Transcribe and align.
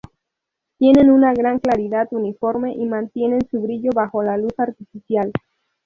Tienen 0.79 1.11
una 1.11 1.31
gran 1.31 1.59
claridad 1.59 2.07
uniforme 2.09 2.73
y 2.73 2.87
mantienen 2.87 3.47
su 3.51 3.61
brillo 3.61 3.91
bajo 3.93 4.23
la 4.23 4.35
luz 4.35 4.55
artificial. 4.57 5.31